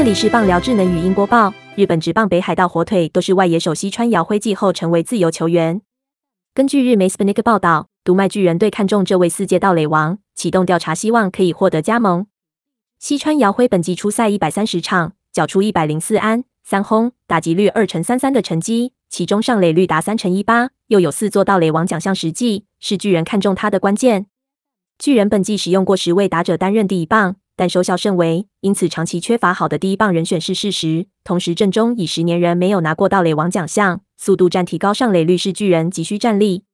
[0.00, 1.52] 这里是棒聊智能语音播报。
[1.76, 5.82] 日本职棒北海道火腿都是外野首席川遥辉季后成为自由球员。
[6.54, 12.26] 根据日媒《Spenek》报道，读卖巨人队看中这位四届盗垒王，启动调查，希望可以获得加盟。
[12.98, 24.28] 西川遥辉本季出赛一百三十场，缴出一百零四安、三轰，打击率二成三三的成绩，其中上垒率达三成一八，又有四座盗垒王奖项实绩，是巨人看中他的关键。
[24.98, 27.36] 巨人本季使用过十位打者担任第一棒。
[27.60, 31.08] 但收效甚微，因此长期缺乏好的第一棒人选是事实。
[31.24, 36.64] 同时，正中以十年人没有拿过盗垒王奖项，速度战提高上垒率是巨人急需战力。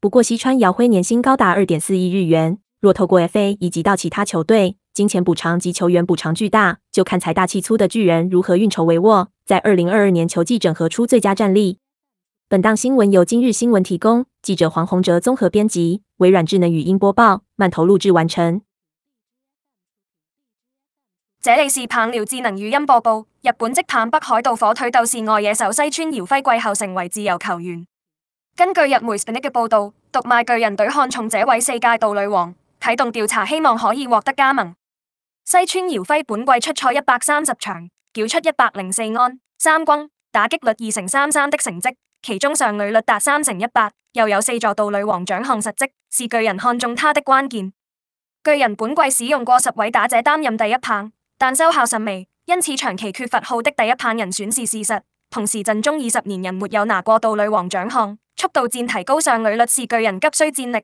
[0.00, 11.78] 不过，西川遥辉年薪高达二点四亿日元，若透过 FA 以及到其他球队，金钱补偿及球员补偿巨大，就看财大气粗的巨人如何运筹帷幄，在二零二二年球季整合出最佳战力。
[12.48, 18.60] 本档新闻由今日新闻提供，记者黄宏哲综合编辑，微软智能语音播报，慢投录制完成。
[21.48, 23.20] 这里是棒聊智能语音播报。
[23.40, 27.86] 日本职棒北海道火腿斗士外野手西村遥辉季后成为自由球员。
[28.56, 34.74] 根据日媒 Spin 的报道，独卖巨人队看中这位四届道女王，启动调查，希望可以获得加盟。
[35.44, 41.88] 西村遥辉本季出赛一百三十场，缴出一百零四安、三轰，打击率二成三三的成绩，
[42.22, 47.72] 其中上垒率达三成一八，又有四座道女王奖项，实绩是巨人看中他的关键。
[48.42, 51.12] 巨人本季使用过十位打者担任第一棒。
[51.38, 55.02] 但收效甚微，因此长期缺乏号的第一棒人选是事实。
[55.30, 60.82] 同时，阵中二十年人没有拿过道女皇奖项，速度战提高上垒率是巨人急需战力。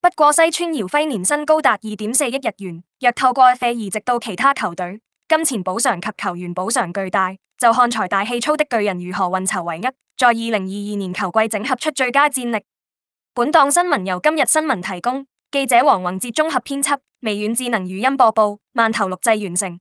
[0.00, 12.62] 不过，西村遥辉年薪高达二点四亿日元，若透过费移植到其他球队，金钱补偿及球员补偿巨大，就看财大气粗的巨人如何运筹帷幄，在二零二二年球季整合出最佳战力。
[13.34, 16.90] 本档新闻由今日新闻提供，记者王宏志综合编辑。
[17.22, 19.78] 微软智能语音播报，万头录制完成。